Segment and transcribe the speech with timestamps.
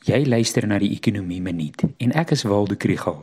[0.00, 3.18] Jy luister na die Ekonomie Minuut en ek is Waldo Krugel.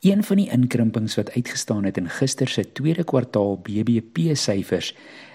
[0.00, 4.94] Een van die inkrimpings wat uitgestaan het in gister se tweede kwartaal BBP syfers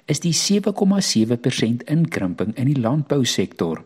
[0.10, 3.84] is die 7,7% inkrimping in die landbousektor.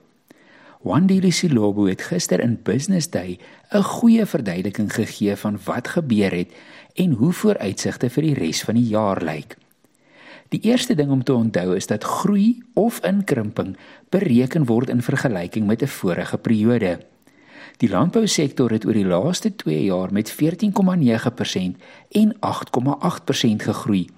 [0.88, 3.40] Wandile Silobo het gister in Business Day
[3.76, 6.56] 'n goeie verduideliking gegee van wat gebeur het
[6.96, 9.58] en hoe vooruitsigte vir die res van die jaar lyk.
[10.54, 13.72] Die eerste ding om te onthou is dat groei of inkrimping
[14.14, 17.00] bereken word in vergelyking met 'n vorige periode.
[17.78, 21.78] Die landbousektor het oor die laaste 2 jaar met 14,9%
[22.10, 24.10] en 8,8% gegroei.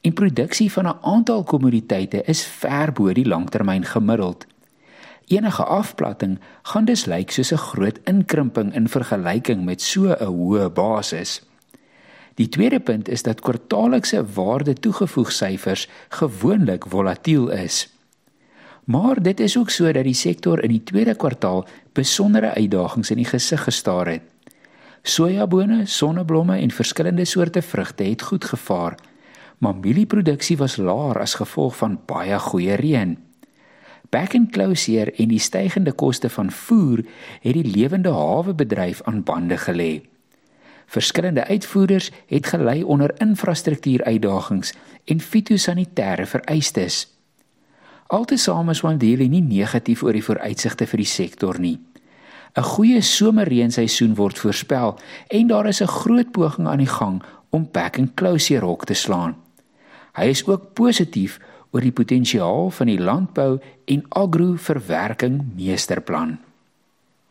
[0.00, 4.46] En produksie van 'n aantal kommoditeite is ver bo die langtermyn gemiddeld.
[5.26, 10.70] Enige afplatting gaan dus lyk soos 'n groot inkrimping in vergelyking met so 'n hoë
[10.70, 11.49] basis.
[12.34, 17.88] Die tweede punt is dat kwartaallikse waarde toegevoeg syfers gewoonlik volatiel is.
[18.84, 23.16] Maar dit is ook so dat die sektor in die tweede kwartaal besondere uitdagings in
[23.16, 24.22] die gesig gestaar het.
[25.02, 28.98] Sojabone, sonneblomme en verskillende soorte vrugte het goed gevaar,
[29.58, 33.16] maar mielieproduksie was laer as gevolg van baie goeie reën.
[34.10, 37.04] Back and closure en die stygende koste van voer
[37.40, 40.00] het die lewende hawebedryf aan bande gelê.
[40.90, 44.72] Verskillende uitvoerders het gelei onder infrastruktuuruitdagings
[45.04, 47.06] en fitosanitêre vereistes.
[48.06, 51.78] Altesame is Wandile nie negatief oor die vooruitsigte vir die sektor nie.
[52.58, 57.68] 'n Goeie somerreenseisoen word voorspel en daar is 'n groot poging aan die gang om
[57.72, 59.36] back and closure hok te slaan.
[60.12, 61.38] Hy is ook positief
[61.70, 66.38] oor die potensiaal van die landbou en agro-verwerking meesterplan.